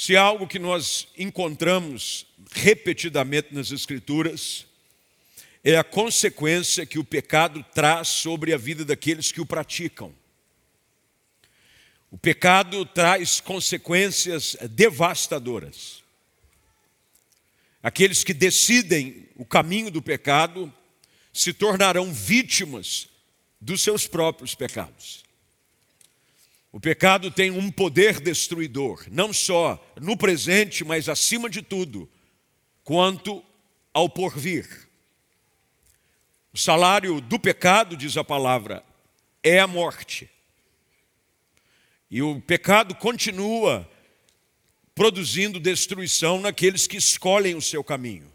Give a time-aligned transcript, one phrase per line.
[0.00, 4.64] Se algo que nós encontramos repetidamente nas Escrituras,
[5.64, 10.14] é a consequência que o pecado traz sobre a vida daqueles que o praticam.
[12.12, 16.04] O pecado traz consequências devastadoras.
[17.82, 20.72] Aqueles que decidem o caminho do pecado
[21.32, 23.08] se tornarão vítimas
[23.60, 25.27] dos seus próprios pecados.
[26.70, 32.08] O pecado tem um poder destruidor, não só no presente, mas acima de tudo,
[32.84, 33.42] quanto
[33.92, 34.88] ao porvir.
[36.52, 38.84] O salário do pecado, diz a palavra,
[39.42, 40.28] é a morte.
[42.10, 43.88] E o pecado continua
[44.94, 48.30] produzindo destruição naqueles que escolhem o seu caminho.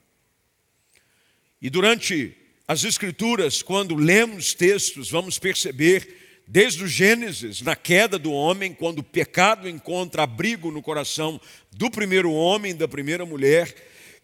[1.62, 2.36] E durante
[2.68, 9.00] as Escrituras, quando lemos textos, vamos perceber desde o Gênesis, na queda do homem, quando
[9.00, 11.40] o pecado encontra abrigo no coração
[11.72, 13.74] do primeiro homem, da primeira mulher,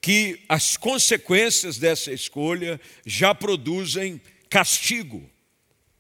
[0.01, 5.29] que as consequências dessa escolha já produzem castigo,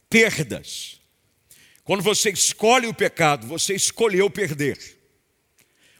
[0.09, 0.99] perdas.
[1.83, 4.77] Quando você escolhe o pecado, você escolheu perder.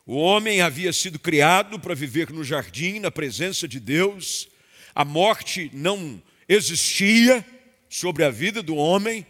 [0.05, 4.49] O homem havia sido criado para viver no jardim, na presença de Deus,
[4.95, 7.45] a morte não existia
[7.87, 9.25] sobre a vida do homem,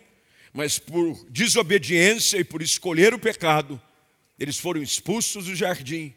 [0.53, 3.81] mas por desobediência e por escolher o pecado,
[4.39, 6.13] eles foram expulsos do jardim,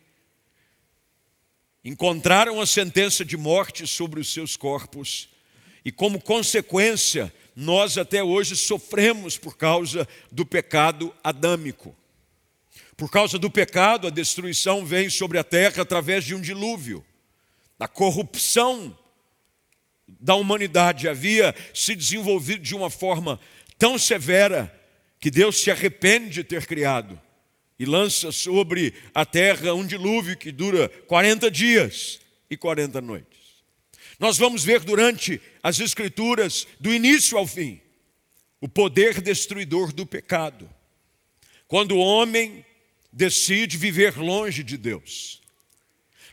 [1.85, 5.29] encontraram a sentença de morte sobre os seus corpos,
[5.85, 11.95] e como consequência, nós até hoje sofremos por causa do pecado adâmico.
[12.97, 17.05] Por causa do pecado, a destruição vem sobre a terra através de um dilúvio.
[17.79, 18.97] A corrupção
[20.07, 23.41] da humanidade havia se desenvolvido de uma forma
[23.79, 24.73] tão severa
[25.21, 27.21] que Deus se arrepende de ter criado
[27.79, 33.41] e lança sobre a terra um dilúvio que dura 40 dias e 40 noites.
[34.19, 37.81] Nós vamos ver durante as Escrituras, do início ao fim,
[38.61, 40.71] o poder destruidor do pecado.
[41.67, 42.65] Quando o homem
[43.13, 45.43] decide viver longe de Deus.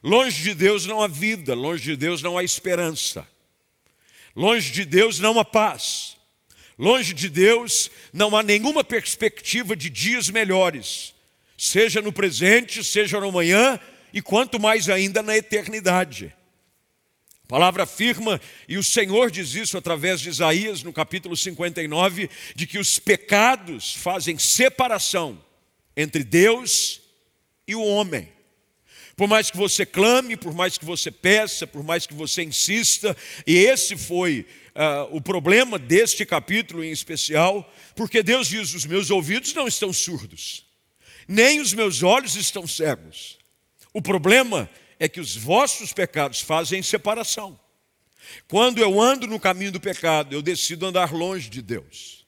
[0.04, 3.28] Longe de Deus não há vida, longe de Deus não há esperança.
[4.36, 6.16] Longe de Deus não há paz.
[6.80, 11.14] Longe de Deus não há nenhuma perspectiva de dias melhores,
[11.58, 13.78] seja no presente, seja no amanhã
[14.14, 16.34] e quanto mais ainda na eternidade.
[17.44, 22.66] A palavra afirma, e o Senhor diz isso através de Isaías, no capítulo 59, de
[22.66, 25.44] que os pecados fazem separação
[25.98, 27.02] entre Deus
[27.68, 28.32] e o homem.
[29.18, 33.18] Por mais que você clame, por mais que você peça, por mais que você insista,
[33.46, 34.46] e esse foi
[34.80, 39.92] uh, o problema deste capítulo em especial, porque Deus diz: os meus ouvidos não estão
[39.92, 40.66] surdos,
[41.28, 43.38] nem os meus olhos estão cegos.
[43.94, 47.60] O problema é que os vossos pecados fazem separação.
[48.48, 52.26] Quando eu ando no caminho do pecado, eu decido andar longe de Deus.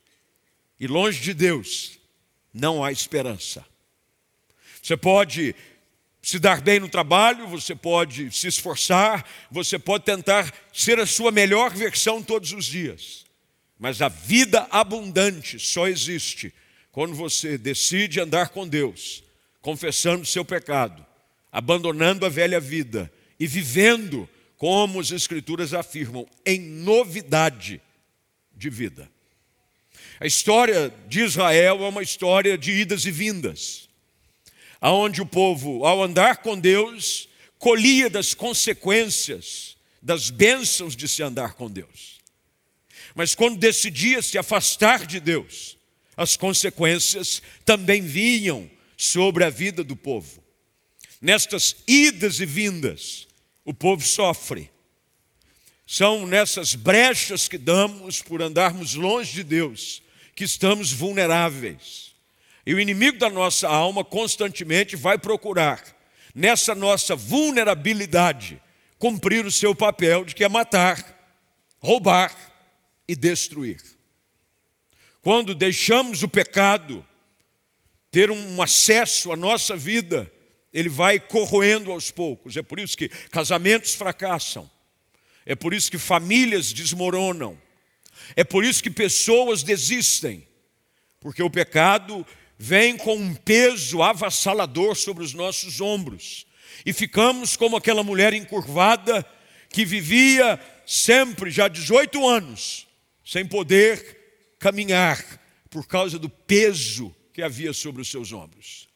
[0.79, 1.99] E longe de Deus
[2.53, 3.63] não há esperança.
[4.81, 5.55] Você pode
[6.21, 11.31] se dar bem no trabalho, você pode se esforçar, você pode tentar ser a sua
[11.31, 13.25] melhor versão todos os dias.
[13.79, 16.53] Mas a vida abundante só existe
[16.91, 19.23] quando você decide andar com Deus,
[19.61, 21.03] confessando o seu pecado,
[21.51, 27.81] abandonando a velha vida e vivendo, como as Escrituras afirmam, em novidade
[28.55, 29.09] de vida.
[30.19, 33.89] A história de Israel é uma história de idas e vindas
[34.81, 41.53] aonde o povo, ao andar com Deus, colhia das consequências, das bênçãos de se andar
[41.53, 42.19] com Deus.
[43.13, 45.77] Mas quando decidia se afastar de Deus,
[46.17, 50.43] as consequências também vinham sobre a vida do povo.
[51.21, 53.27] Nestas idas e vindas,
[53.63, 54.71] o povo sofre.
[55.85, 60.01] São nessas brechas que damos por andarmos longe de Deus
[60.35, 62.10] que estamos vulneráveis.
[62.71, 65.83] E o inimigo da nossa alma constantemente vai procurar,
[66.33, 68.61] nessa nossa vulnerabilidade,
[68.97, 71.35] cumprir o seu papel de que é matar,
[71.79, 72.33] roubar
[73.05, 73.81] e destruir.
[75.21, 77.05] Quando deixamos o pecado
[78.09, 80.31] ter um acesso à nossa vida,
[80.71, 82.55] ele vai corroendo aos poucos.
[82.55, 84.71] É por isso que casamentos fracassam.
[85.45, 87.61] É por isso que famílias desmoronam.
[88.33, 90.47] É por isso que pessoas desistem.
[91.19, 92.25] Porque o pecado
[92.61, 96.45] vem com um peso avassalador sobre os nossos ombros.
[96.85, 99.25] E ficamos como aquela mulher encurvada
[99.67, 102.85] que vivia sempre, já 18 anos,
[103.25, 105.17] sem poder caminhar
[105.71, 108.87] por causa do peso que havia sobre os seus ombros.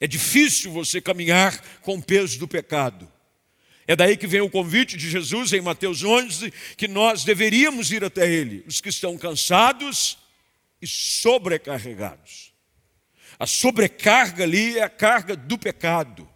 [0.00, 3.10] É difícil você caminhar com o peso do pecado.
[3.88, 8.04] É daí que vem o convite de Jesus em Mateus 11, que nós deveríamos ir
[8.04, 10.16] até Ele, os que estão cansados
[10.80, 12.53] e sobrecarregados.
[13.38, 16.28] A sobrecarga ali é a carga do pecado,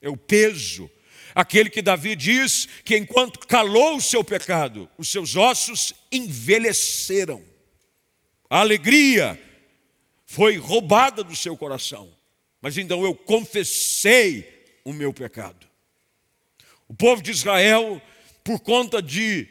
[0.00, 0.90] é o peso.
[1.34, 7.42] Aquele que Davi diz que enquanto calou o seu pecado, os seus ossos envelheceram.
[8.48, 9.40] A alegria
[10.26, 12.12] foi roubada do seu coração.
[12.60, 15.66] Mas então eu confessei o meu pecado.
[16.88, 18.00] O povo de Israel,
[18.42, 19.48] por conta de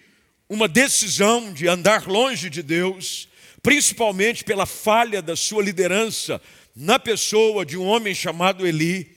[0.49, 3.27] uma decisão de andar longe de Deus,
[3.61, 6.41] principalmente pela falha da sua liderança
[6.75, 9.15] na pessoa de um homem chamado Eli,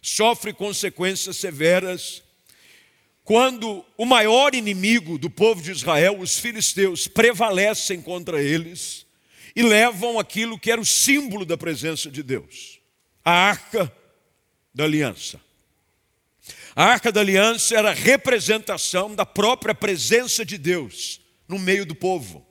[0.00, 2.22] sofre consequências severas.
[3.24, 9.06] Quando o maior inimigo do povo de Israel, os filisteus, prevalecem contra eles
[9.56, 12.80] e levam aquilo que era o símbolo da presença de Deus,
[13.24, 13.90] a arca
[14.74, 15.40] da aliança.
[16.76, 21.94] A arca da aliança era a representação da própria presença de Deus no meio do
[21.94, 22.44] povo.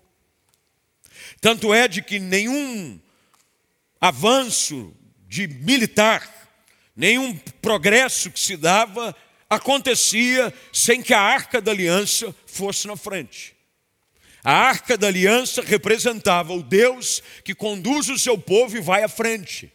[1.41, 2.99] Tanto é de que nenhum
[4.03, 4.93] avanço
[5.29, 6.29] de militar,
[6.93, 9.15] nenhum progresso que se dava
[9.49, 13.55] acontecia sem que a arca da aliança fosse na frente.
[14.43, 19.07] A arca da aliança representava o Deus que conduz o seu povo e vai à
[19.07, 19.71] frente.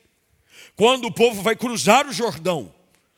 [0.77, 2.75] Quando o povo vai cruzar o Jordão,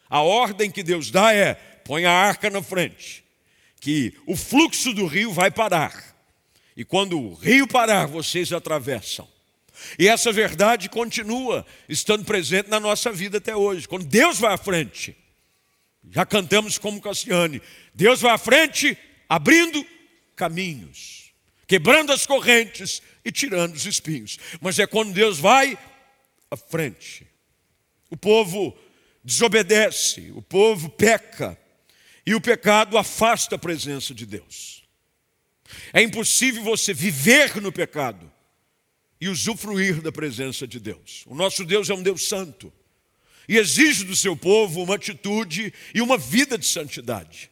[0.08, 1.54] a ordem que Deus dá é:
[1.84, 3.24] põe a arca na frente,
[3.80, 6.16] que o fluxo do rio vai parar.
[6.76, 9.26] E quando o rio parar, vocês atravessam.
[9.98, 13.88] E essa verdade continua estando presente na nossa vida até hoje.
[13.88, 15.16] Quando Deus vai à frente,
[16.10, 17.60] já cantamos como Cassiane,
[17.94, 18.96] Deus vai à frente,
[19.28, 19.84] abrindo
[20.34, 21.32] caminhos,
[21.66, 24.38] quebrando as correntes e tirando os espinhos.
[24.60, 25.78] Mas é quando Deus vai
[26.50, 27.26] à frente.
[28.08, 28.76] O povo
[29.22, 31.58] desobedece, o povo peca,
[32.26, 34.84] e o pecado afasta a presença de Deus.
[35.92, 38.29] É impossível você viver no pecado
[39.20, 41.24] e usufruir da presença de Deus.
[41.26, 42.72] O nosso Deus é um Deus santo
[43.48, 47.50] e exige do seu povo uma atitude e uma vida de santidade.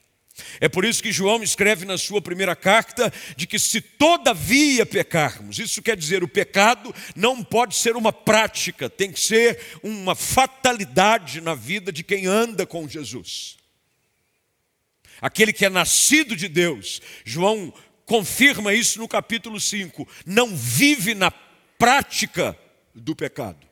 [0.60, 5.58] É por isso que João escreve na sua primeira carta de que se todavia pecarmos,
[5.58, 11.40] isso quer dizer, o pecado não pode ser uma prática, tem que ser uma fatalidade
[11.40, 13.56] na vida de quem anda com Jesus.
[15.20, 17.74] Aquele que é nascido de Deus, João
[18.06, 21.32] confirma isso no capítulo 5, não vive na
[21.78, 22.58] prática
[22.94, 23.66] do pecado.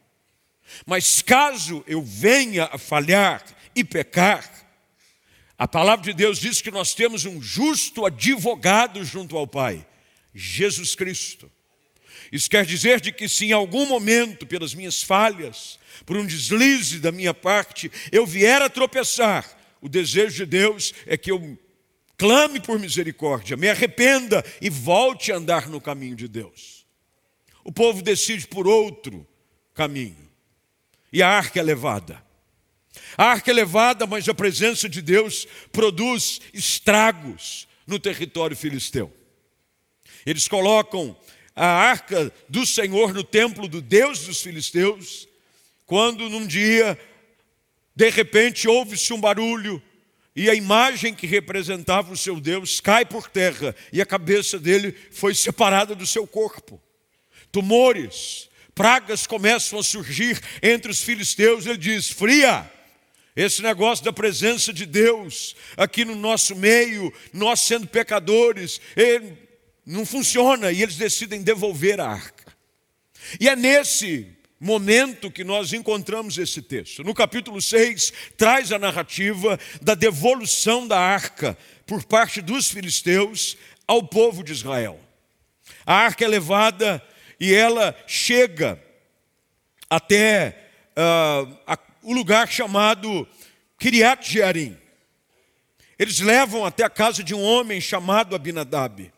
[0.87, 3.45] Mas caso eu venha a falhar
[3.75, 4.49] e pecar,
[5.59, 9.87] a palavra de Deus diz que nós temos um justo advogado junto ao Pai,
[10.35, 11.51] Jesus Cristo.
[12.31, 16.99] Isso quer dizer de que se em algum momento, pelas minhas falhas, por um deslize
[16.99, 19.49] da minha parte, eu vier a tropeçar,
[19.81, 21.59] o desejo de Deus é que eu
[22.19, 26.76] clame por misericórdia, me arrependa e volte a andar no caminho de Deus.
[27.67, 29.27] O povo decide por outro
[29.75, 30.31] caminho.
[31.13, 32.23] E a arca é levada.
[33.19, 39.13] A arca é levada, mas a presença de Deus produz estragos no território filisteu.
[40.25, 41.17] Eles colocam
[41.57, 45.27] a arca do Senhor no templo do Deus dos filisteus,
[45.87, 46.97] quando num dia,
[47.97, 49.83] de repente, ouve-se um barulho
[50.37, 54.93] e a imagem que representava o seu Deus cai por terra e a cabeça dele
[55.11, 56.81] foi separada do seu corpo.
[57.53, 61.67] Tumores, pragas começam a surgir entre os filisteus.
[61.67, 62.71] Ele diz: Fria,
[63.35, 68.81] esse negócio da presença de Deus aqui no nosso meio, nós sendo pecadores,
[69.85, 72.53] não funciona e eles decidem devolver a arca.
[73.41, 77.05] E é nesse momento que nós encontramos esse texto.
[77.05, 84.03] No capítulo 6, traz a narrativa da devolução da arca por parte dos filisteus ao
[84.03, 84.99] povo de Israel.
[85.85, 87.03] A arca é levada
[87.39, 88.83] e ela chega
[89.89, 91.77] até uh, a
[92.07, 93.27] o lugar chamado
[93.81, 94.79] Kiriat Jearim.
[95.99, 99.13] Eles levam até a casa de um homem chamado Abinadab.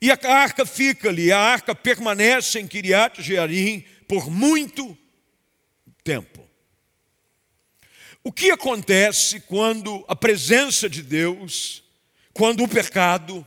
[0.00, 4.96] E a arca fica ali, a arca permanece em Kiriat Jearim por muito
[6.02, 6.48] tempo.
[8.24, 11.82] O que acontece quando a presença de Deus,
[12.32, 13.46] quando o pecado,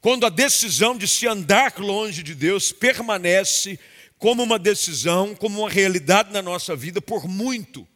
[0.00, 3.78] quando a decisão de se andar longe de Deus permanece
[4.18, 7.86] como uma decisão, como uma realidade na nossa vida por muito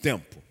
[0.00, 0.42] tempo.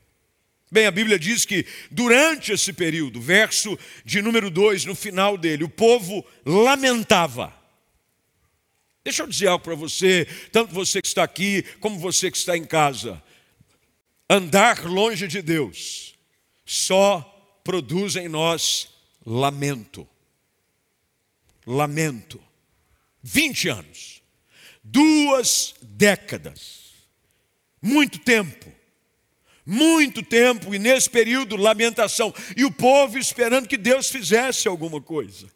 [0.71, 5.65] Bem, a Bíblia diz que durante esse período, verso de número 2, no final dele,
[5.65, 7.53] o povo lamentava.
[9.03, 12.55] Deixa eu dizer algo para você, tanto você que está aqui, como você que está
[12.55, 13.21] em casa.
[14.29, 16.15] andar longe de Deus
[16.65, 17.19] só
[17.65, 18.87] produz em nós
[19.25, 20.07] lamento.
[21.65, 22.41] Lamento.
[23.23, 24.21] 20 anos,
[24.83, 26.91] duas décadas,
[27.81, 28.71] muito tempo,
[29.65, 35.47] muito tempo, e nesse período, lamentação, e o povo esperando que Deus fizesse alguma coisa.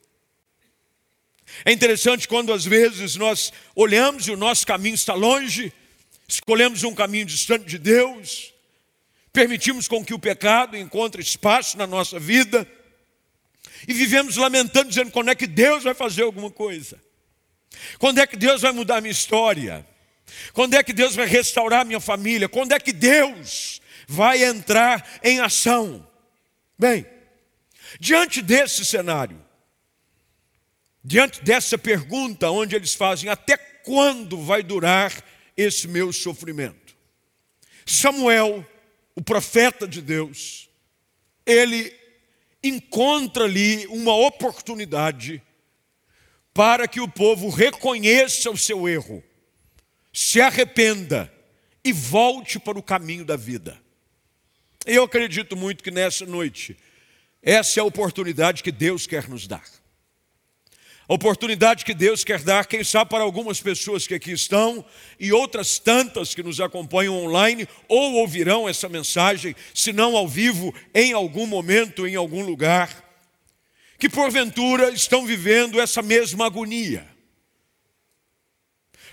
[1.64, 5.74] É interessante quando às vezes nós olhamos e o nosso caminho está longe,
[6.28, 8.54] escolhemos um caminho distante de Deus,
[9.34, 12.68] permitimos com que o pecado encontre espaço na nossa vida
[13.88, 17.02] e vivemos lamentando, dizendo quando é que Deus vai fazer alguma coisa,
[18.00, 19.86] quando é que Deus vai mudar minha história,
[20.54, 25.40] quando é que Deus vai restaurar minha família, quando é que Deus vai entrar em
[25.40, 26.08] ação.
[26.78, 27.06] Bem,
[28.00, 29.44] diante desse cenário,
[31.04, 35.14] diante dessa pergunta, onde eles fazem: até quando vai durar
[35.56, 36.96] esse meu sofrimento?
[37.86, 38.66] Samuel,
[39.16, 40.70] o profeta de Deus,
[41.46, 41.94] ele
[42.68, 45.42] encontra ali uma oportunidade
[46.54, 49.24] para que o povo reconheça o seu erro,
[50.14, 51.32] se arrependa
[51.84, 53.80] e volte para o caminho da vida.
[54.86, 56.78] Eu acredito muito que nessa noite,
[57.42, 59.66] essa é a oportunidade que Deus quer nos dar.
[61.08, 64.84] A oportunidade que Deus quer dar, quem sabe para algumas pessoas que aqui estão
[65.20, 70.74] e outras tantas que nos acompanham online ou ouvirão essa mensagem, se não ao vivo,
[70.96, 73.04] em algum momento, em algum lugar,
[74.00, 77.08] que porventura estão vivendo essa mesma agonia.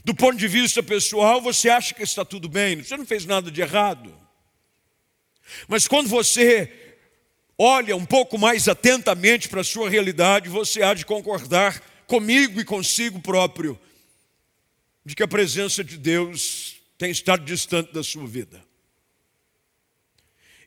[0.02, 3.50] Do ponto de vista pessoal, você acha que está tudo bem, você não fez nada
[3.50, 4.12] de errado.
[5.68, 6.81] Mas quando você
[7.62, 12.64] olha um pouco mais atentamente para a sua realidade, você há de concordar comigo e
[12.64, 13.78] consigo próprio
[15.04, 18.64] de que a presença de Deus tem estado distante da sua vida.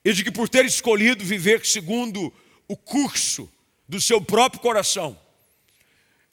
[0.06, 2.34] E de que por ter escolhido viver segundo
[2.66, 3.52] o curso
[3.90, 5.20] do seu próprio coração,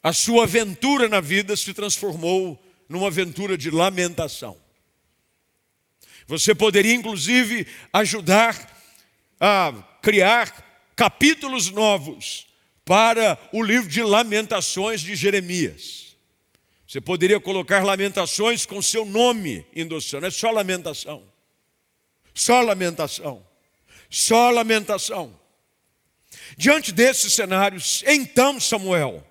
[0.01, 4.57] a sua aventura na vida se transformou numa aventura de lamentação.
[6.25, 8.81] Você poderia, inclusive, ajudar
[9.41, 12.45] a criar capítulos novos
[12.83, 16.17] para o livro de Lamentações de Jeremias.
[16.85, 21.23] Você poderia colocar Lamentações com seu nome endossando, é só lamentação.
[22.35, 23.47] Só lamentação.
[24.09, 25.39] Só lamentação.
[26.57, 29.25] Diante desses cenários, então Samuel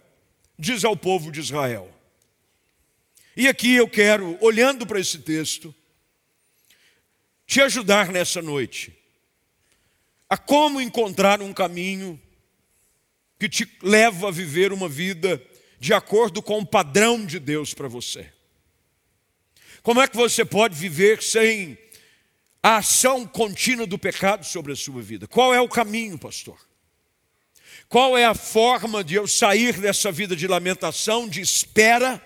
[0.59, 1.93] diz ao povo de Israel.
[3.37, 5.75] E aqui eu quero, olhando para esse texto,
[7.47, 9.01] te ajudar nessa noite
[10.32, 12.18] a como encontrar um caminho
[13.38, 15.38] que te leva a viver uma vida
[15.78, 18.32] de acordo com o padrão de Deus para você.
[19.82, 21.76] Como é que você pode viver sem
[22.62, 25.28] a ação contínua do pecado sobre a sua vida?
[25.28, 26.58] Qual é o caminho, pastor?
[27.86, 32.18] Qual é a forma de eu sair dessa vida de lamentação, de espera?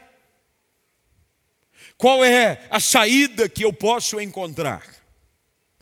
[1.98, 4.96] Qual é a saída que eu posso encontrar?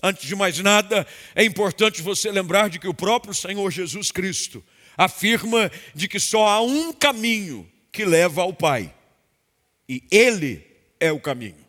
[0.07, 4.63] Antes de mais nada, é importante você lembrar de que o próprio Senhor Jesus Cristo
[4.99, 8.95] afirma de que só há um caminho que leva ao Pai.
[9.89, 10.63] E ele
[11.01, 11.65] é o caminho.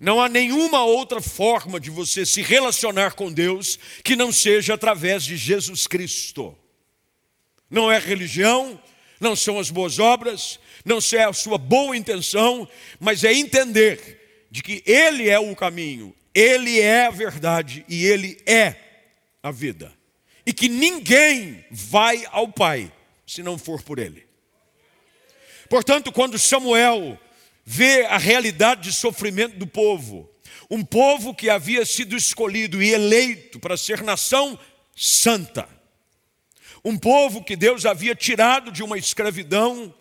[0.00, 5.22] Não há nenhuma outra forma de você se relacionar com Deus que não seja através
[5.22, 6.56] de Jesus Cristo.
[7.68, 8.80] Não é religião,
[9.20, 12.66] não são as boas obras, não é a sua boa intenção,
[12.98, 18.40] mas é entender de que Ele é o caminho, ele é a verdade e Ele
[18.46, 18.76] é
[19.42, 19.92] a vida.
[20.46, 22.92] E que ninguém vai ao Pai
[23.26, 24.26] se não for por Ele.
[25.68, 27.18] Portanto, quando Samuel
[27.64, 30.30] vê a realidade de sofrimento do povo,
[30.70, 34.58] um povo que havia sido escolhido e eleito para ser nação
[34.96, 35.68] santa,
[36.84, 39.92] um povo que Deus havia tirado de uma escravidão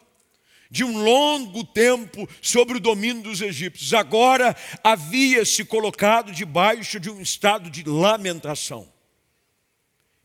[0.70, 7.10] de um longo tempo sobre o domínio dos egípcios, agora havia se colocado debaixo de
[7.10, 8.88] um estado de lamentação.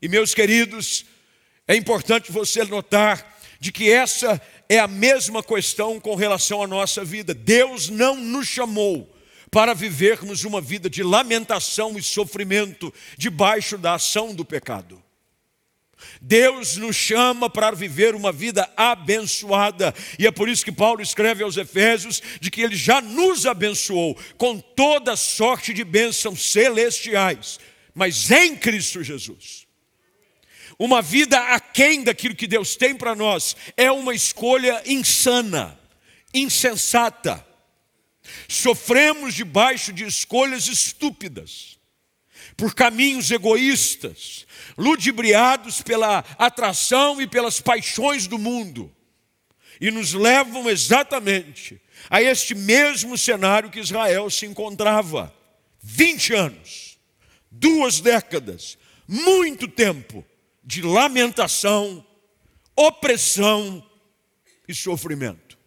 [0.01, 1.05] E meus queridos,
[1.67, 7.05] é importante você notar de que essa é a mesma questão com relação à nossa
[7.05, 7.33] vida.
[7.33, 9.09] Deus não nos chamou
[9.53, 15.02] para vivermos uma vida de lamentação e sofrimento debaixo da ação do pecado.
[16.21, 21.43] Deus nos chama para viver uma vida abençoada, e é por isso que Paulo escreve
[21.43, 27.59] aos Efésios de que ele já nos abençoou com toda sorte de bênçãos celestiais,
[27.93, 29.67] mas em Cristo Jesus.
[30.79, 35.79] Uma vida aquém daquilo que Deus tem para nós é uma escolha insana,
[36.33, 37.45] insensata.
[38.47, 41.77] Sofremos debaixo de escolhas estúpidas.
[42.55, 44.45] Por caminhos egoístas,
[44.77, 48.93] ludibriados pela atração e pelas paixões do mundo,
[49.79, 55.33] e nos levam exatamente a este mesmo cenário que Israel se encontrava.
[55.81, 56.97] 20 anos,
[57.51, 60.25] duas décadas, muito tempo
[60.63, 62.05] de lamentação,
[62.75, 63.83] opressão
[64.67, 65.57] e sofrimento.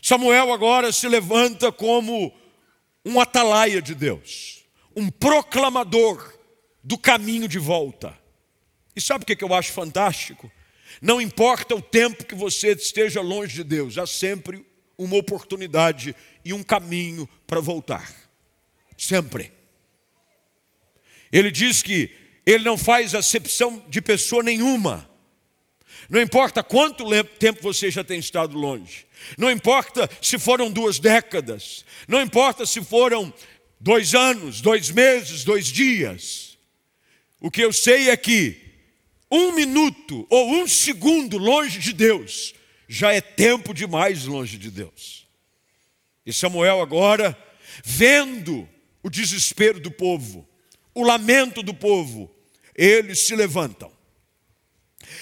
[0.00, 2.32] Samuel agora se levanta como
[3.04, 4.55] um atalaia de Deus,
[4.96, 6.34] um proclamador
[6.82, 8.18] do caminho de volta.
[8.94, 10.50] E sabe o que eu acho fantástico?
[11.02, 14.64] Não importa o tempo que você esteja longe de Deus, há sempre
[14.96, 18.10] uma oportunidade e um caminho para voltar.
[18.96, 19.52] Sempre.
[21.30, 22.10] Ele diz que
[22.46, 25.10] ele não faz acepção de pessoa nenhuma.
[26.08, 27.04] Não importa quanto
[27.38, 29.06] tempo você já tem estado longe.
[29.36, 31.84] Não importa se foram duas décadas.
[32.06, 33.34] Não importa se foram
[33.86, 36.58] dois anos, dois meses, dois dias.
[37.40, 38.60] O que eu sei é que
[39.30, 42.52] um minuto ou um segundo longe de Deus
[42.88, 45.28] já é tempo demais longe de Deus.
[46.26, 47.38] E Samuel agora,
[47.84, 48.68] vendo
[49.04, 50.44] o desespero do povo,
[50.92, 52.28] o lamento do povo,
[52.74, 53.92] eles se levantam.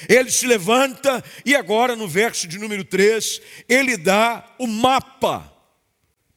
[0.09, 5.52] Ele se levanta e agora no verso de número 3, ele dá o mapa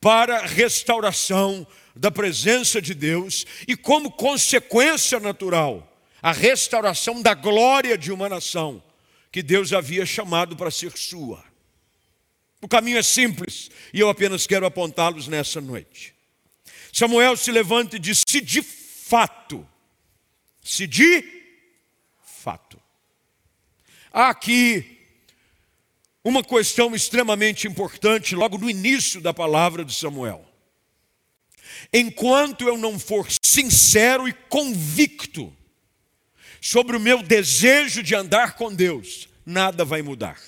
[0.02, 1.66] para restauração
[1.98, 8.84] da presença de Deus e como consequência natural, a restauração da glória de uma nação
[9.32, 11.44] que Deus havia chamado para ser sua.
[12.62, 16.16] O caminho é simples e eu apenas quero apontá-los nessa noite.
[16.92, 19.68] Samuel se levanta e diz: se de fato,
[20.64, 21.24] se de
[22.24, 22.82] fato.
[24.12, 24.98] Há aqui
[26.24, 30.47] uma questão extremamente importante logo no início da palavra de Samuel.
[31.94, 35.54] Enquanto eu não for sincero e convicto
[36.62, 40.40] sobre o meu desejo de andar com Deus, nada vai mudar.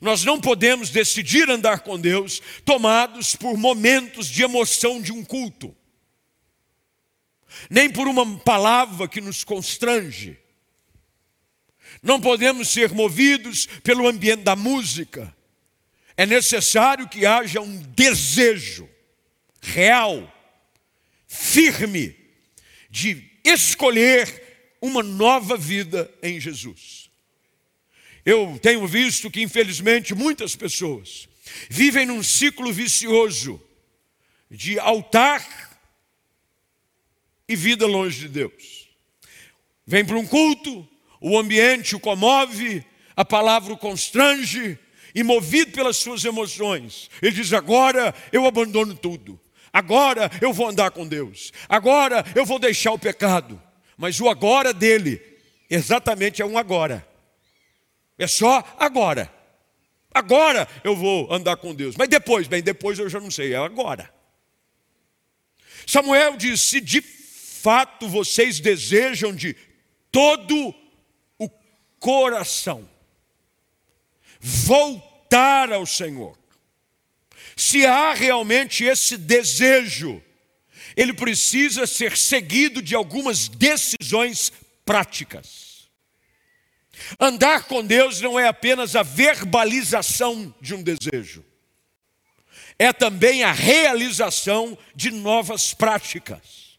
[0.00, 5.74] Nós não podemos decidir andar com Deus tomados por momentos de emoção de um culto,
[7.68, 10.38] nem por uma palavra que nos constrange.
[12.02, 15.34] Não podemos ser movidos pelo ambiente da música.
[16.16, 18.88] É necessário que haja um desejo
[19.60, 20.32] real,
[21.26, 22.16] firme,
[22.90, 27.10] de escolher uma nova vida em Jesus.
[28.24, 31.28] Eu tenho visto que, infelizmente, muitas pessoas
[31.68, 33.60] vivem num ciclo vicioso
[34.50, 35.78] de altar
[37.48, 38.88] e vida longe de Deus.
[39.86, 40.86] Vem para um culto,
[41.20, 42.84] o ambiente o comove,
[43.16, 44.78] a palavra o constrange,
[45.14, 49.40] e movido pelas suas emoções, ele diz: Agora eu abandono tudo.
[49.78, 51.52] Agora eu vou andar com Deus.
[51.68, 53.62] Agora eu vou deixar o pecado.
[53.96, 55.22] Mas o agora dele,
[55.70, 57.06] exatamente é um agora.
[58.18, 59.32] É só agora.
[60.12, 61.94] Agora eu vou andar com Deus.
[61.96, 64.12] Mas depois, bem, depois eu já não sei, é agora.
[65.86, 69.54] Samuel diz: se de fato vocês desejam de
[70.10, 70.74] todo
[71.38, 71.48] o
[72.00, 72.88] coração
[74.40, 76.37] voltar ao Senhor,
[77.58, 80.22] se há realmente esse desejo,
[80.96, 84.52] ele precisa ser seguido de algumas decisões
[84.84, 85.88] práticas.
[87.18, 91.44] Andar com Deus não é apenas a verbalização de um desejo,
[92.78, 96.78] é também a realização de novas práticas,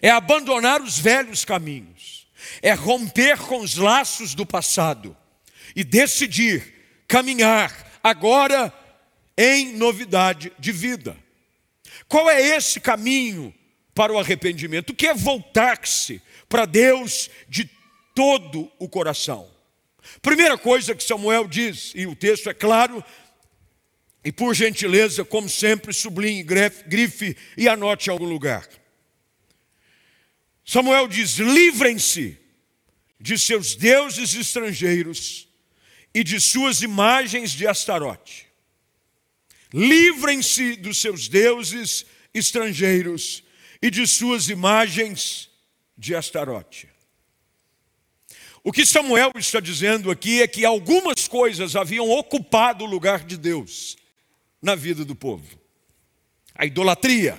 [0.00, 2.28] é abandonar os velhos caminhos,
[2.62, 5.16] é romper com os laços do passado
[5.74, 8.72] e decidir caminhar agora
[9.36, 11.16] em novidade de vida.
[12.08, 13.54] Qual é esse caminho
[13.94, 14.90] para o arrependimento?
[14.90, 17.68] O que é voltar-se para Deus de
[18.14, 19.50] todo o coração?
[20.20, 23.02] Primeira coisa que Samuel diz, e o texto é claro,
[24.24, 28.66] e por gentileza, como sempre, sublinhe, grife e anote em algum lugar.
[30.64, 32.38] Samuel diz: livrem-se
[33.20, 35.46] de seus deuses estrangeiros
[36.14, 38.43] e de suas imagens de Astarote.
[39.76, 43.42] Livrem-se dos seus deuses estrangeiros
[43.82, 45.50] e de suas imagens
[45.98, 46.88] de Astarote.
[48.62, 53.36] O que Samuel está dizendo aqui é que algumas coisas haviam ocupado o lugar de
[53.36, 53.96] Deus
[54.62, 55.58] na vida do povo.
[56.54, 57.36] A idolatria.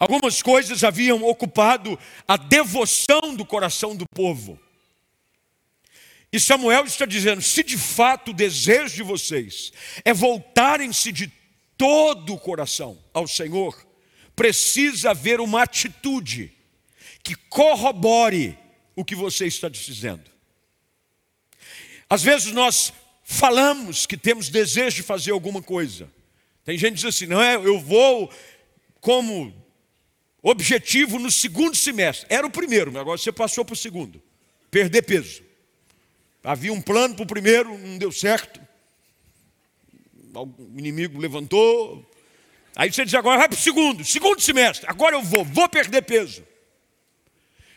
[0.00, 4.60] Algumas coisas haviam ocupado a devoção do coração do povo.
[6.36, 9.72] E Samuel está dizendo: se de fato o desejo de vocês
[10.04, 11.32] é voltarem-se de
[11.78, 13.74] todo o coração ao Senhor,
[14.34, 16.52] precisa haver uma atitude
[17.22, 18.58] que corrobore
[18.94, 20.30] o que você está dizendo.
[22.06, 22.92] Às vezes nós
[23.24, 26.06] falamos que temos desejo de fazer alguma coisa.
[26.66, 28.30] Tem gente que diz assim: não é, eu vou
[29.00, 29.54] como
[30.42, 32.26] objetivo no segundo semestre.
[32.28, 34.22] Era o primeiro, agora você passou para o segundo.
[34.70, 35.45] Perder peso.
[36.46, 38.60] Havia um plano para o primeiro, não deu certo.
[40.32, 42.08] O inimigo levantou.
[42.76, 44.88] Aí você diz agora, vai para o segundo, segundo semestre.
[44.88, 46.46] Agora eu vou, vou perder peso.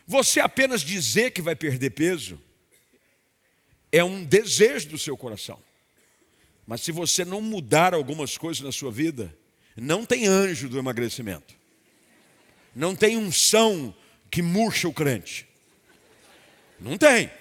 [0.06, 2.40] Você apenas dizer que vai perder peso
[3.92, 5.60] é um desejo do seu coração.
[6.68, 9.36] Mas se você não mudar algumas coisas na sua vida,
[9.76, 11.56] não tem anjo do emagrecimento.
[12.76, 13.96] Não tem unção
[14.30, 15.48] que murcha o crente.
[16.80, 17.32] Não tem.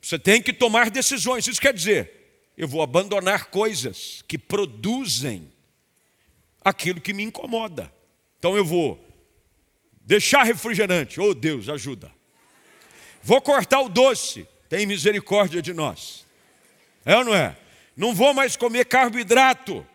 [0.00, 1.46] Você tem que tomar decisões.
[1.46, 5.52] Isso quer dizer, eu vou abandonar coisas que produzem
[6.64, 7.92] aquilo que me incomoda.
[8.38, 9.10] Então eu vou
[10.10, 12.10] Deixar refrigerante, oh Deus, ajuda.
[13.22, 16.26] Vou cortar o doce, tem misericórdia de nós.
[17.04, 17.56] É ou não é?
[17.96, 19.86] Não vou mais comer carboidrato.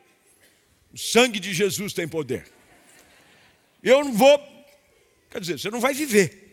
[0.93, 2.47] O sangue de Jesus tem poder.
[3.83, 4.39] Eu não vou,
[5.29, 6.44] quer dizer, você não vai viver.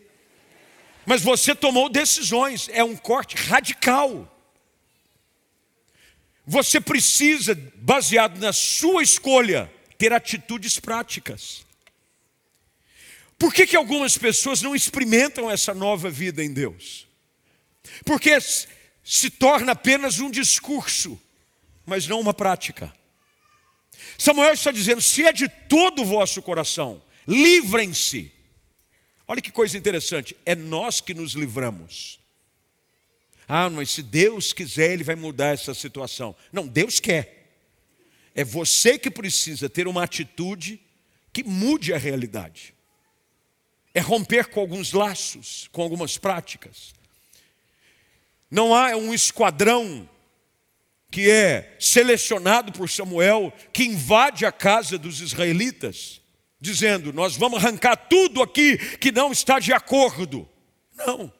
[1.05, 4.29] Mas você tomou decisões, é um corte radical.
[6.45, 11.65] Você precisa, baseado na sua escolha, ter atitudes práticas.
[13.37, 17.07] Por que, que algumas pessoas não experimentam essa nova vida em Deus?
[18.05, 18.37] Porque
[19.03, 21.19] se torna apenas um discurso,
[21.85, 22.93] mas não uma prática.
[24.17, 28.32] Samuel está dizendo: se é de todo o vosso coração, livrem-se.
[29.27, 32.19] Olha que coisa interessante, é nós que nos livramos.
[33.47, 36.35] Ah, mas se Deus quiser, Ele vai mudar essa situação.
[36.51, 37.47] Não, Deus quer.
[38.35, 40.79] É você que precisa ter uma atitude
[41.31, 42.73] que mude a realidade
[43.93, 46.93] é romper com alguns laços, com algumas práticas.
[48.49, 50.09] Não há um esquadrão
[51.11, 56.19] que é selecionado por Samuel, que invade a casa dos israelitas,
[56.63, 60.47] dizendo: Nós vamos arrancar tudo aqui que não está de acordo.
[60.95, 61.31] Não,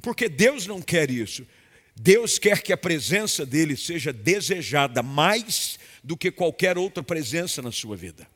[0.00, 1.46] porque Deus não quer isso.
[1.94, 7.70] Deus quer que a presença dele seja desejada mais do que qualquer outra presença na
[7.70, 8.26] sua vida.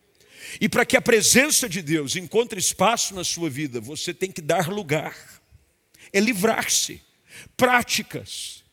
[0.61, 4.43] E para que a presença de Deus encontre espaço na sua vida, você tem que
[4.43, 5.17] dar lugar.
[6.13, 7.03] É livrar-se.
[7.57, 8.65] Práticas,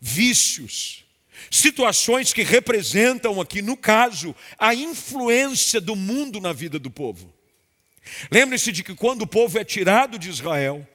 [0.00, 1.04] vícios,
[1.50, 7.32] situações que representam aqui, no caso, a influência do mundo na vida do povo.
[8.30, 10.86] Lembre-se de que quando o povo é tirado de Israel,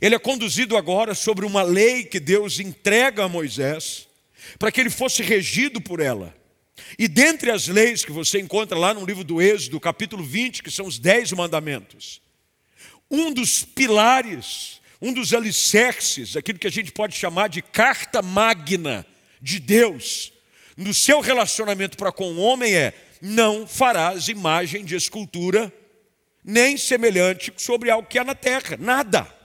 [0.00, 4.06] ele é conduzido agora sobre uma lei que Deus entrega a Moisés,
[4.58, 6.34] para que ele fosse regido por ela.
[6.98, 10.70] E dentre as leis que você encontra lá no livro do Êxodo, capítulo 20, que
[10.70, 12.20] são os dez mandamentos,
[13.10, 19.06] um dos pilares, um dos alicerces, aquilo que a gente pode chamar de carta magna
[19.40, 20.32] de Deus,
[20.76, 25.72] no seu relacionamento para com o homem é: não farás imagem de escultura,
[26.44, 29.40] nem semelhante sobre algo que há na terra, nada.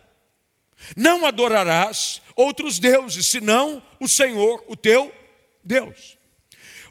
[0.95, 5.13] Não adorarás outros deuses, senão o Senhor, o teu
[5.63, 6.17] Deus.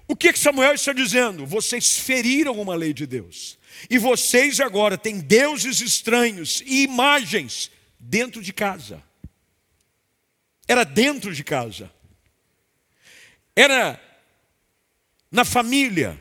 [0.06, 1.46] O que Samuel está dizendo?
[1.46, 3.58] Vocês feriram uma lei de Deus.
[3.88, 9.02] E vocês agora têm deuses estranhos e imagens dentro de casa.
[10.66, 11.90] Era dentro de casa.
[13.56, 14.00] Era
[15.30, 16.20] na família.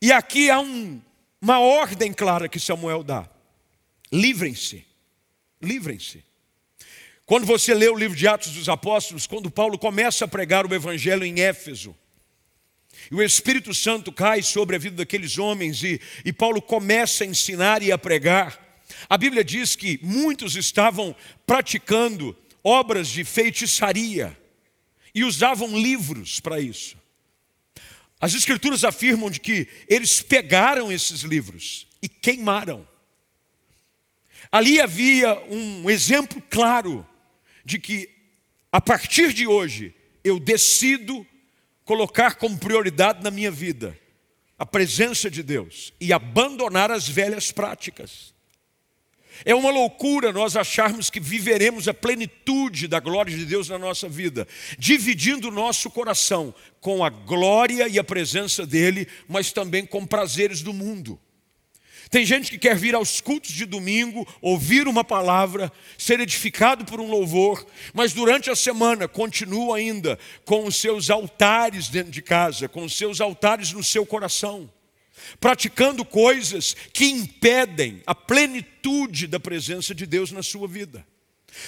[0.00, 1.00] E aqui há um,
[1.40, 3.28] uma ordem clara que Samuel dá:
[4.12, 4.86] livrem-se,
[5.60, 6.24] livrem-se.
[7.26, 10.74] Quando você lê o livro de Atos dos Apóstolos, quando Paulo começa a pregar o
[10.74, 11.96] evangelho em Éfeso,
[13.10, 17.26] e o Espírito Santo cai sobre a vida daqueles homens e, e Paulo começa a
[17.26, 18.60] ensinar e a pregar.
[19.08, 21.14] A Bíblia diz que muitos estavam
[21.46, 24.36] praticando obras de feitiçaria
[25.14, 26.96] e usavam livros para isso.
[28.20, 32.86] As Escrituras afirmam de que eles pegaram esses livros e queimaram.
[34.50, 37.06] Ali havia um exemplo claro
[37.64, 38.10] de que,
[38.70, 41.26] a partir de hoje, eu decido
[41.84, 43.98] colocar como prioridade na minha vida
[44.58, 48.33] a presença de Deus e abandonar as velhas práticas.
[49.44, 54.08] É uma loucura nós acharmos que viveremos a plenitude da glória de Deus na nossa
[54.08, 54.46] vida,
[54.78, 60.60] dividindo o nosso coração com a glória e a presença dEle, mas também com prazeres
[60.60, 61.18] do mundo.
[62.10, 67.00] Tem gente que quer vir aos cultos de domingo, ouvir uma palavra, ser edificado por
[67.00, 72.68] um louvor, mas durante a semana continua ainda com os seus altares dentro de casa,
[72.68, 74.70] com os seus altares no seu coração.
[75.40, 81.06] Praticando coisas que impedem a plenitude da presença de Deus na sua vida.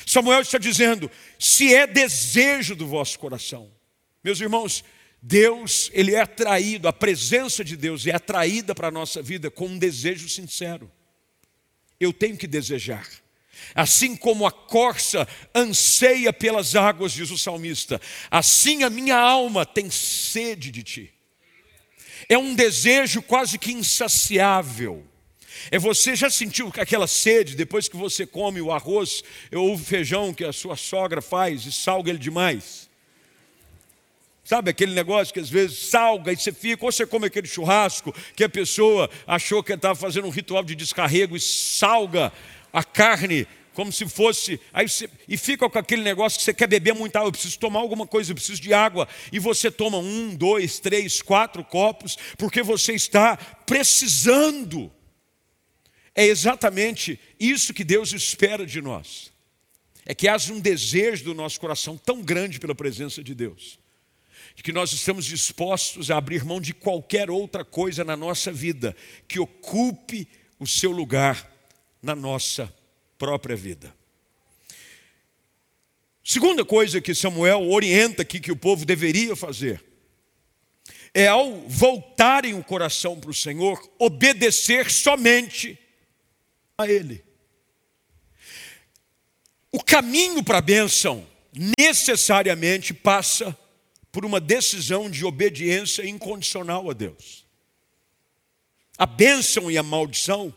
[0.04, 3.70] Samuel está dizendo: se é desejo do vosso coração,
[4.22, 4.84] meus irmãos,
[5.22, 9.66] Deus, ele é atraído, a presença de Deus é atraída para a nossa vida com
[9.66, 10.90] um desejo sincero.
[11.98, 13.08] Eu tenho que desejar.
[13.74, 19.90] Assim como a corça anseia pelas águas, diz o salmista, assim a minha alma tem
[19.90, 21.15] sede de ti.
[22.28, 25.04] É um desejo quase que insaciável.
[25.70, 30.32] É você já sentiu aquela sede depois que você come o arroz ou o feijão
[30.32, 32.88] que a sua sogra faz e salga ele demais?
[34.44, 38.14] Sabe aquele negócio que às vezes salga e você fica, ou você come aquele churrasco
[38.36, 42.32] que a pessoa achou que estava fazendo um ritual de descarrego e salga
[42.72, 46.66] a carne como se fosse, aí você, e fica com aquele negócio que você quer
[46.66, 49.98] beber muita água, eu preciso tomar alguma coisa, eu preciso de água, e você toma
[49.98, 54.90] um, dois, três, quatro copos, porque você está precisando.
[56.14, 59.30] É exatamente isso que Deus espera de nós.
[60.06, 63.78] É que haja um desejo do nosso coração tão grande pela presença de Deus
[64.62, 68.96] que nós estamos dispostos a abrir mão de qualquer outra coisa na nossa vida
[69.28, 70.26] que ocupe
[70.58, 71.46] o seu lugar
[72.02, 72.72] na nossa
[73.18, 73.94] própria vida.
[76.24, 79.84] Segunda coisa que Samuel orienta aqui que o povo deveria fazer
[81.14, 85.78] é ao voltarem o coração para o Senhor, obedecer somente
[86.76, 87.24] a Ele.
[89.72, 91.26] O caminho para a bênção
[91.78, 93.56] necessariamente passa
[94.12, 97.46] por uma decisão de obediência incondicional a Deus.
[98.98, 100.54] A bênção e a maldição,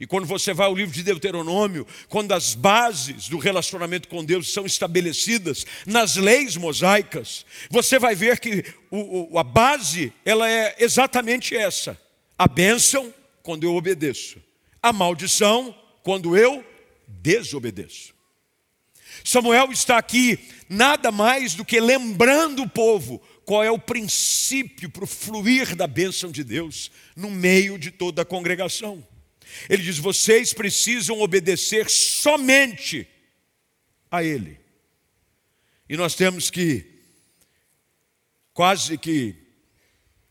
[0.00, 4.52] e quando você vai ao livro de Deuteronômio, quando as bases do relacionamento com Deus
[4.52, 10.74] são estabelecidas nas leis mosaicas, você vai ver que o, o, a base ela é
[10.78, 12.00] exatamente essa:
[12.38, 14.42] a bênção quando eu obedeço,
[14.82, 16.64] a maldição quando eu
[17.06, 18.14] desobedeço.
[19.22, 25.04] Samuel está aqui nada mais do que lembrando o povo qual é o princípio para
[25.04, 29.06] o fluir da bênção de Deus no meio de toda a congregação.
[29.68, 33.06] Ele diz: vocês precisam obedecer somente
[34.10, 34.58] a Ele.
[35.88, 36.84] E nós temos que,
[38.52, 39.36] quase que,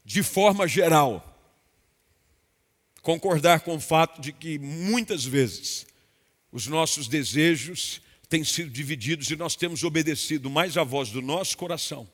[0.04, 1.30] de forma geral,
[3.02, 5.86] concordar com o fato de que muitas vezes
[6.52, 11.58] os nossos desejos têm sido divididos e nós temos obedecido mais à voz do nosso
[11.58, 12.10] coração,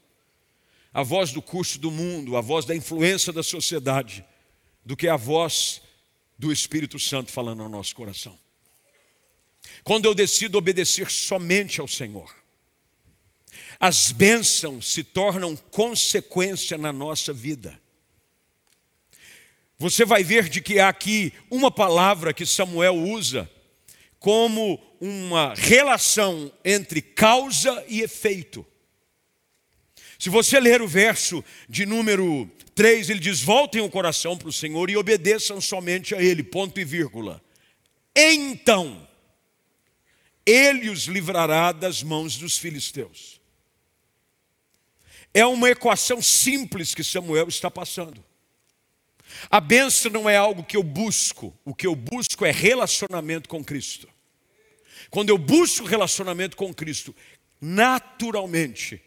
[0.94, 4.26] a voz do curso do mundo, a voz da influência da sociedade,
[4.84, 5.82] do que a voz
[6.40, 8.40] do Espírito Santo falando ao nosso coração.
[9.84, 12.34] Quando eu decido obedecer somente ao Senhor,
[13.78, 17.80] as bênçãos se tornam consequência na nossa vida.
[19.78, 23.50] Você vai ver de que há aqui uma palavra que Samuel usa
[24.18, 28.66] como uma relação entre causa e efeito.
[30.18, 32.50] Se você ler o verso de número
[32.80, 36.80] 3, ele diz: Voltem o coração para o Senhor e obedeçam somente a Ele, ponto
[36.80, 37.44] e vírgula.
[38.16, 39.06] Então,
[40.46, 43.42] Ele os livrará das mãos dos filisteus.
[45.34, 48.24] É uma equação simples que Samuel está passando.
[49.52, 53.62] A benção não é algo que eu busco, o que eu busco é relacionamento com
[53.62, 54.08] Cristo.
[55.10, 57.14] Quando eu busco relacionamento com Cristo,
[57.60, 59.02] naturalmente,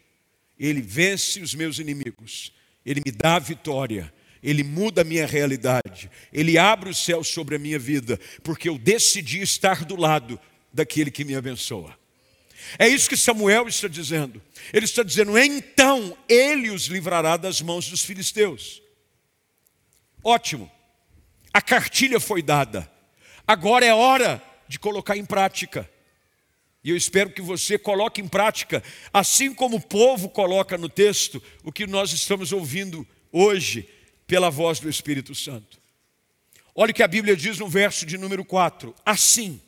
[0.59, 2.53] Ele vence os meus inimigos,
[2.85, 7.55] Ele me dá a vitória, Ele muda a minha realidade, Ele abre o céu sobre
[7.55, 10.39] a minha vida, porque eu decidi estar do lado
[10.71, 11.97] daquele que me abençoa.
[12.79, 14.41] É isso que Samuel está dizendo.
[14.71, 18.81] Ele está dizendo: então ele os livrará das mãos dos filisteus.
[20.23, 20.71] Ótimo,
[21.53, 22.89] a cartilha foi dada,
[23.45, 25.89] agora é hora de colocar em prática.
[26.83, 31.41] E eu espero que você coloque em prática, assim como o povo coloca no texto,
[31.63, 33.87] o que nós estamos ouvindo hoje
[34.27, 35.79] pela voz do Espírito Santo.
[36.75, 39.61] Olha o que a Bíblia diz no verso de número 4: Assim,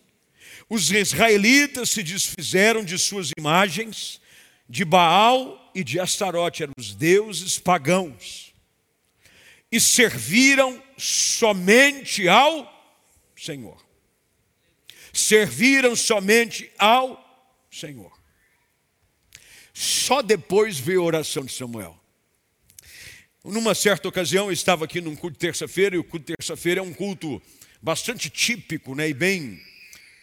[0.69, 4.19] os israelitas se desfizeram de suas imagens,
[4.67, 8.53] de Baal e de Astarote, eram os deuses pagãos,
[9.71, 12.69] e serviram somente ao
[13.37, 13.84] Senhor
[15.17, 17.23] serviram somente ao
[17.71, 18.11] Senhor.
[19.73, 21.97] Só depois veio a oração de Samuel.
[23.43, 26.79] Numa certa ocasião, eu estava aqui num culto de terça-feira, e o culto de terça-feira
[26.79, 27.41] é um culto
[27.81, 29.61] bastante típico né, e bem,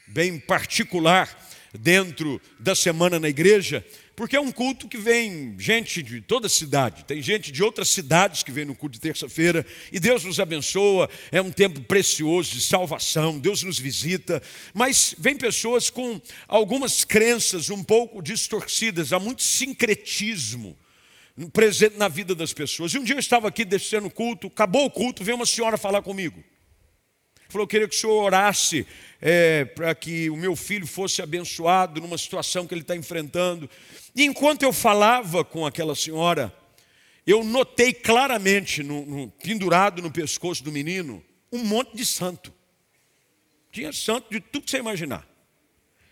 [0.09, 1.29] bem particular
[1.73, 6.51] dentro da semana na igreja, porque é um culto que vem gente de toda a
[6.51, 10.39] cidade, tem gente de outras cidades que vem no culto de terça-feira, e Deus nos
[10.39, 14.43] abençoa, é um tempo precioso de salvação, Deus nos visita,
[14.75, 20.77] mas vem pessoas com algumas crenças um pouco distorcidas, há muito sincretismo
[21.53, 22.93] presente na vida das pessoas.
[22.93, 25.79] E um dia eu estava aqui descendo o culto, acabou o culto, veio uma senhora
[25.79, 26.43] falar comigo.
[27.53, 28.87] Falou, eu queria que o senhor orasse
[29.21, 33.69] é, para que o meu filho fosse abençoado numa situação que ele está enfrentando.
[34.17, 36.51] E enquanto eu falava com aquela senhora,
[37.27, 42.51] eu notei claramente, no, no, pendurado no pescoço do menino, um monte de santo.
[43.71, 45.29] Tinha santo de tudo que você imaginar.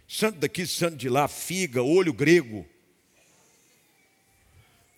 [0.07, 2.67] Santo daqui, santo de lá, figa, olho grego.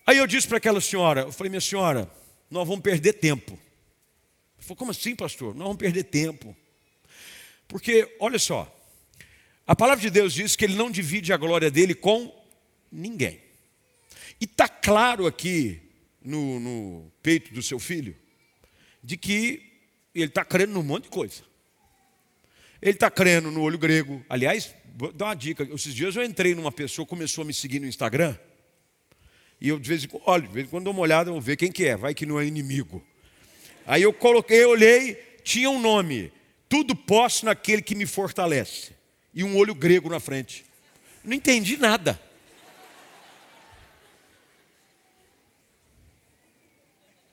[0.05, 2.11] Aí eu disse para aquela senhora, eu falei, minha senhora,
[2.51, 3.57] nós vamos perder tempo.
[4.63, 5.53] Falou, como assim, pastor?
[5.53, 6.55] Nós vamos perder tempo.
[7.67, 8.73] Porque, olha só,
[9.67, 12.33] a palavra de Deus diz que ele não divide a glória dele com
[12.91, 13.41] ninguém.
[14.39, 15.81] E está claro aqui
[16.21, 18.15] no, no, peito do seu filho,
[19.03, 19.71] de que
[20.15, 21.43] ele está crendo num monte de coisa.
[22.81, 24.23] Ele está crendo no olho grego.
[24.29, 25.63] Aliás, vou dar uma dica.
[25.63, 28.37] Esses dias eu entrei numa pessoa, começou a me seguir no Instagram.
[29.59, 31.39] E eu de vez em quando, olha, de vez em quando dou uma olhada, vou
[31.39, 33.05] ver quem que é, vai que não é inimigo.
[33.85, 36.31] Aí eu coloquei, olhei, tinha um nome.
[36.69, 38.91] Tudo posso naquele que me fortalece.
[39.33, 40.65] E um olho grego na frente.
[41.23, 42.19] Não entendi nada.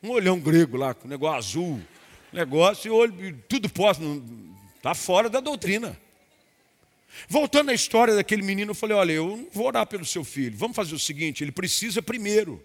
[0.03, 1.83] Um olhão grego lá, com negócio azul,
[2.33, 4.01] negócio, e olho, tudo posso,
[4.77, 5.99] está fora da doutrina.
[7.29, 10.57] Voltando à história daquele menino, eu falei: olha, eu não vou orar pelo seu filho.
[10.57, 12.65] Vamos fazer o seguinte: ele precisa primeiro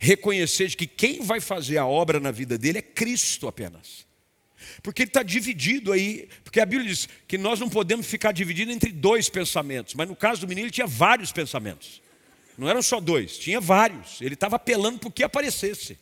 [0.00, 4.06] reconhecer que quem vai fazer a obra na vida dele é Cristo apenas.
[4.82, 8.74] Porque ele está dividido aí, porque a Bíblia diz que nós não podemos ficar divididos
[8.74, 12.02] entre dois pensamentos, mas no caso do menino ele tinha vários pensamentos.
[12.56, 14.20] Não eram só dois, tinha vários.
[14.20, 15.98] Ele estava apelando para o que aparecesse.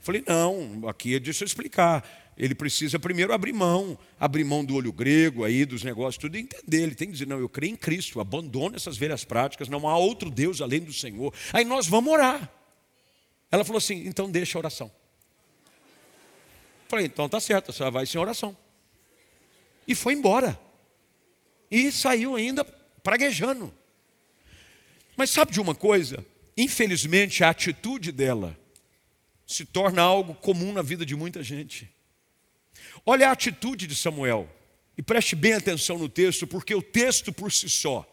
[0.00, 2.04] Falei, não, aqui deixa eu explicar
[2.40, 6.40] ele precisa primeiro abrir mão, abrir mão do olho grego aí, dos negócios, tudo, e
[6.40, 6.82] entender.
[6.84, 9.98] Ele tem que dizer, não, eu creio em Cristo, abandono essas velhas práticas, não há
[9.98, 11.34] outro Deus além do Senhor.
[11.52, 12.50] Aí nós vamos orar.
[13.50, 14.90] Ela falou assim, então deixa a oração.
[16.88, 18.56] Falei, então tá certo, a senhora vai sem oração.
[19.86, 20.58] E foi embora.
[21.70, 22.64] E saiu ainda
[23.02, 23.72] praguejando.
[25.16, 26.24] Mas sabe de uma coisa?
[26.56, 28.58] Infelizmente, a atitude dela
[29.46, 31.90] se torna algo comum na vida de muita gente.
[33.04, 34.48] Olha a atitude de Samuel.
[34.96, 38.06] E preste bem atenção no texto, porque o texto por si só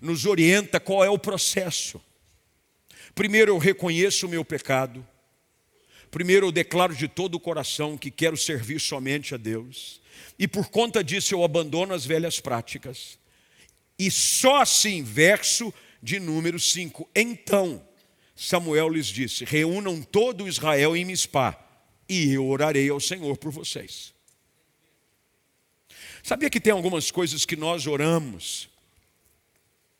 [0.00, 2.02] nos orienta qual é o processo.
[3.14, 5.06] Primeiro eu reconheço o meu pecado.
[6.10, 10.00] Primeiro eu declaro de todo o coração que quero servir somente a Deus.
[10.38, 13.18] E por conta disso eu abandono as velhas práticas.
[13.98, 15.72] E só assim, verso
[16.02, 17.08] de número 5.
[17.14, 17.82] Então
[18.34, 21.58] Samuel lhes disse: Reúnam todo Israel em Mispá,
[22.08, 24.12] e eu orarei ao Senhor por vocês.
[26.22, 28.68] Sabia que tem algumas coisas que nós oramos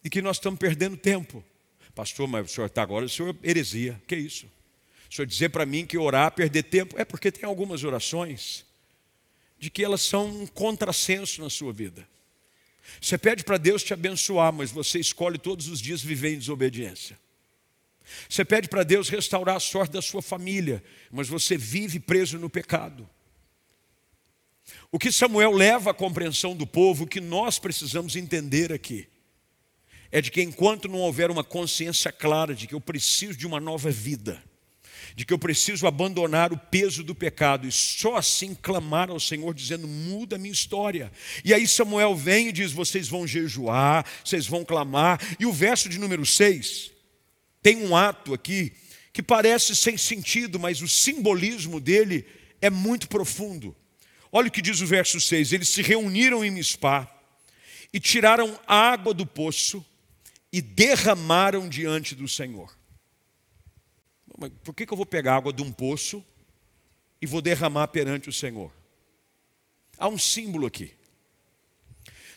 [0.04, 1.44] e que nós estamos perdendo tempo.
[1.94, 4.00] Pastor, mas o senhor está agora, o senhor é heresia.
[4.06, 4.46] Que isso?
[5.10, 8.64] O senhor dizer para mim que orar, perder tempo, é porque tem algumas orações
[9.58, 12.08] de que elas são um contrassenso na sua vida.
[13.00, 17.18] Você pede para Deus te abençoar, mas você escolhe todos os dias viver em desobediência.
[18.28, 22.50] Você pede para Deus restaurar a sorte da sua família, mas você vive preso no
[22.50, 23.08] pecado.
[24.90, 29.08] O que Samuel leva à compreensão do povo, o que nós precisamos entender aqui,
[30.12, 33.58] é de que enquanto não houver uma consciência clara de que eu preciso de uma
[33.58, 34.44] nova vida,
[35.16, 39.54] de que eu preciso abandonar o peso do pecado e só assim clamar ao Senhor
[39.54, 41.10] dizendo: muda a minha história.
[41.42, 45.18] E aí Samuel vem e diz: vocês vão jejuar, vocês vão clamar.
[45.40, 46.90] E o verso de número 6
[47.62, 48.72] tem um ato aqui
[49.14, 52.26] que parece sem sentido, mas o simbolismo dele
[52.60, 53.74] é muito profundo.
[54.30, 57.10] Olha o que diz o verso 6: Eles se reuniram em Mispá
[57.92, 59.84] e tiraram água do poço
[60.52, 62.76] e derramaram diante do Senhor.
[64.62, 66.24] Por que eu vou pegar água de um poço
[67.20, 68.70] e vou derramar perante o Senhor?
[69.96, 70.92] Há um símbolo aqui.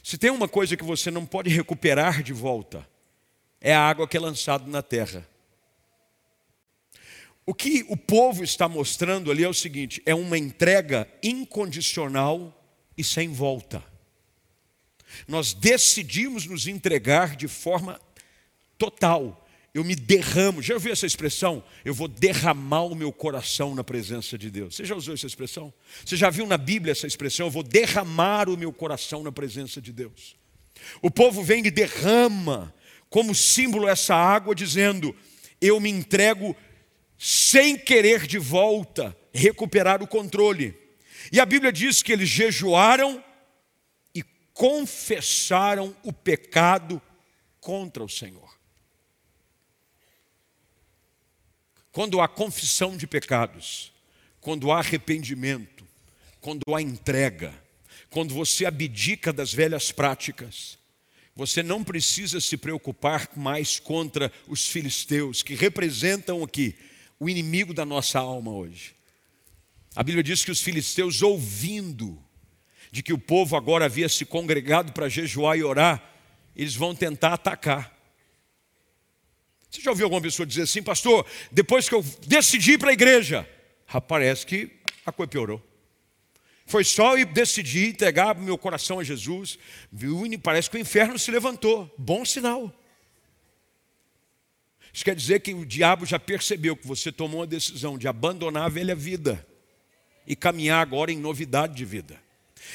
[0.03, 2.87] Se tem uma coisa que você não pode recuperar de volta,
[3.59, 5.27] é a água que é lançada na terra.
[7.45, 12.53] O que o povo está mostrando ali é o seguinte: é uma entrega incondicional
[12.97, 13.83] e sem volta.
[15.27, 17.99] Nós decidimos nos entregar de forma
[18.77, 19.47] total.
[19.73, 20.61] Eu me derramo.
[20.61, 21.63] Já ouviu essa expressão?
[21.83, 24.75] Eu vou derramar o meu coração na presença de Deus.
[24.75, 25.73] Você já usou essa expressão?
[26.05, 27.47] Você já viu na Bíblia essa expressão?
[27.47, 30.35] Eu vou derramar o meu coração na presença de Deus.
[31.01, 32.73] O povo vem e derrama
[33.09, 35.15] como símbolo essa água, dizendo:
[35.59, 36.55] Eu me entrego
[37.17, 40.73] sem querer de volta recuperar o controle.
[41.31, 43.23] E a Bíblia diz que eles jejuaram
[44.55, 47.01] confessaram o pecado
[47.59, 48.57] contra o Senhor.
[51.91, 53.91] Quando há confissão de pecados,
[54.39, 55.85] quando há arrependimento,
[56.39, 57.53] quando há entrega,
[58.09, 60.77] quando você abdica das velhas práticas,
[61.35, 66.75] você não precisa se preocupar mais contra os filisteus, que representam aqui
[67.19, 68.95] o inimigo da nossa alma hoje.
[69.93, 72.24] A Bíblia diz que os filisteus, ouvindo
[72.95, 76.01] de que o povo agora havia se congregado para jejuar e orar,
[76.55, 77.93] eles vão tentar atacar.
[79.69, 82.93] Você já ouviu alguma pessoa dizer assim, pastor, depois que eu decidi ir para a
[82.93, 83.45] igreja,
[84.07, 84.71] parece que
[85.05, 85.61] a coisa piorou.
[86.65, 89.59] Foi só eu decidir entregar meu coração a Jesus,
[89.91, 90.25] viu?
[90.25, 91.93] E parece que o inferno se levantou.
[91.97, 92.73] Bom sinal.
[94.93, 98.63] Isso quer dizer que o diabo já percebeu que você tomou a decisão de abandonar
[98.63, 99.45] a velha vida
[100.25, 102.23] e caminhar agora em novidade de vida.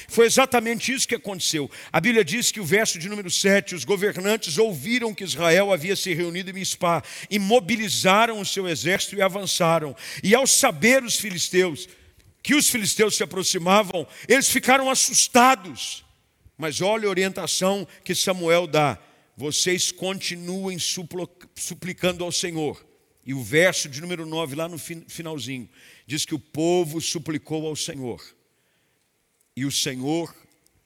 [0.07, 1.69] Foi exatamente isso que aconteceu.
[1.91, 5.95] A Bíblia diz que o verso de número 7, os governantes ouviram que Israel havia
[5.95, 9.95] se reunido em Mispá e mobilizaram o seu exército e avançaram.
[10.23, 11.87] E ao saber os filisteus
[12.43, 16.03] que os filisteus se aproximavam, eles ficaram assustados.
[16.57, 18.97] Mas olha a orientação que Samuel dá:
[19.35, 22.85] vocês continuem suplicando ao Senhor.
[23.23, 25.69] E o verso de número 9, lá no finalzinho,
[26.07, 28.21] diz que o povo suplicou ao Senhor.
[29.55, 30.33] E o Senhor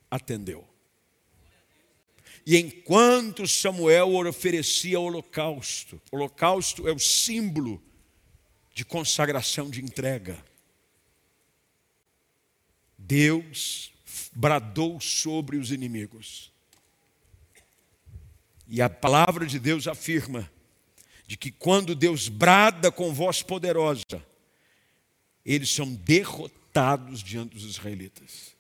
[0.10, 0.68] atendeu.
[2.46, 7.82] E enquanto Samuel oferecia holocausto, holocausto é o símbolo
[8.74, 10.44] de consagração de entrega.
[12.98, 13.92] Deus
[14.34, 16.52] bradou sobre os inimigos.
[18.68, 20.52] E a palavra de Deus afirma
[21.28, 24.24] de que quando Deus brada com voz poderosa,
[25.44, 28.55] eles são derrotados diante dos israelitas.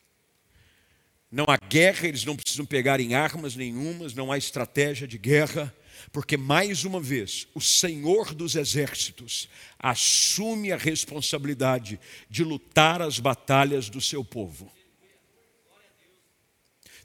[1.35, 5.75] Não há guerra, eles não precisam pegar em armas nenhumas, não há estratégia de guerra,
[6.13, 13.89] porque mais uma vez o Senhor dos exércitos assume a responsabilidade de lutar as batalhas
[13.89, 14.71] do seu povo.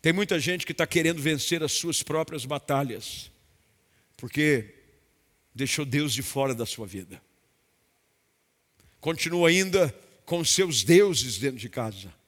[0.00, 3.32] Tem muita gente que está querendo vencer as suas próprias batalhas,
[4.16, 4.76] porque
[5.52, 7.20] deixou Deus de fora da sua vida.
[9.00, 9.92] Continua ainda
[10.24, 12.19] com seus deuses dentro de casa,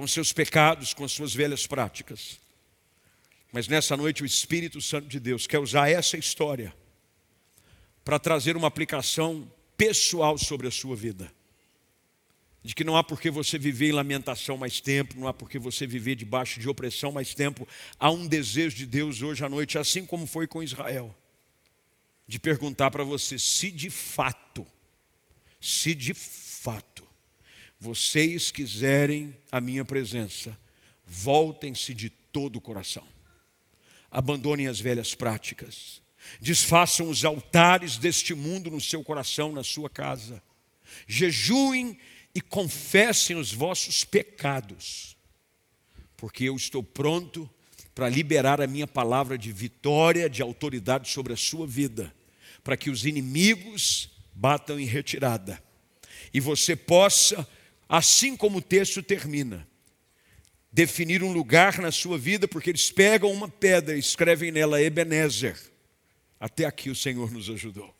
[0.00, 2.40] com seus pecados, com as suas velhas práticas.
[3.52, 6.74] Mas nessa noite o Espírito Santo de Deus quer usar essa história
[8.02, 9.46] para trazer uma aplicação
[9.76, 11.30] pessoal sobre a sua vida.
[12.62, 15.50] De que não há por que você viver em lamentação mais tempo, não há por
[15.50, 17.68] que você viver debaixo de opressão mais tempo.
[17.98, 21.14] Há um desejo de Deus hoje à noite, assim como foi com Israel,
[22.26, 24.66] de perguntar para você se de fato,
[25.60, 27.09] se de fato
[27.80, 30.56] vocês quiserem a minha presença,
[31.06, 33.06] voltem-se de todo o coração.
[34.10, 36.02] Abandonem as velhas práticas,
[36.40, 40.42] desfaçam os altares deste mundo no seu coração, na sua casa,
[41.06, 41.98] jejuem
[42.34, 45.16] e confessem os vossos pecados,
[46.18, 47.48] porque eu estou pronto
[47.94, 52.14] para liberar a minha palavra de vitória, de autoridade sobre a sua vida,
[52.62, 55.62] para que os inimigos batam em retirada.
[56.32, 57.46] E você possa,
[57.90, 59.66] assim como o texto termina,
[60.70, 65.58] definir um lugar na sua vida, porque eles pegam uma pedra e escrevem nela Ebenezer.
[66.38, 67.92] Até aqui o Senhor nos ajudou.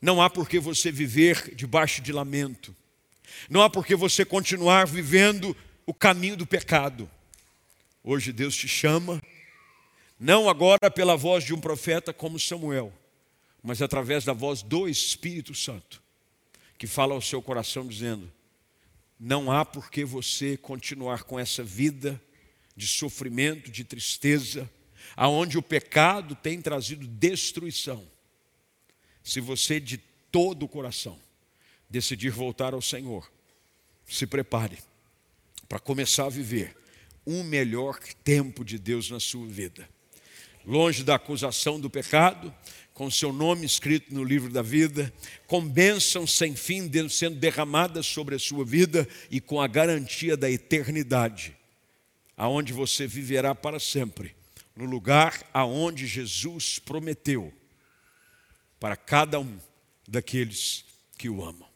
[0.00, 2.74] Não há por que você viver debaixo de lamento.
[3.50, 7.10] Não há por que você continuar vivendo o caminho do pecado.
[8.04, 9.20] Hoje Deus te chama,
[10.20, 12.92] não agora pela voz de um profeta como Samuel,
[13.60, 16.00] mas através da voz do Espírito Santo,
[16.80, 18.32] que fala ao seu coração dizendo:
[19.18, 22.18] não há por que você continuar com essa vida
[22.74, 24.68] de sofrimento, de tristeza,
[25.14, 28.08] aonde o pecado tem trazido destruição.
[29.22, 29.98] Se você de
[30.32, 31.20] todo o coração
[31.90, 33.30] decidir voltar ao Senhor,
[34.06, 34.78] se prepare
[35.68, 36.74] para começar a viver
[37.26, 39.86] um melhor tempo de Deus na sua vida.
[40.64, 42.54] Longe da acusação do pecado,
[43.00, 45.10] com seu nome escrito no livro da vida,
[45.46, 50.50] com bênçãos sem fim sendo derramadas sobre a sua vida e com a garantia da
[50.50, 51.56] eternidade,
[52.36, 54.36] aonde você viverá para sempre,
[54.76, 57.50] no lugar aonde Jesus prometeu
[58.78, 59.58] para cada um
[60.06, 60.84] daqueles
[61.16, 61.69] que o amam.